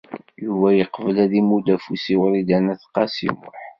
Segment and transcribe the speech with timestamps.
[0.45, 3.57] Yuba yeqbel ad imudd afus i Wrida n At Qasi Muḥ.